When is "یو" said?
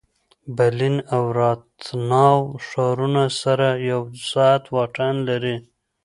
3.91-4.01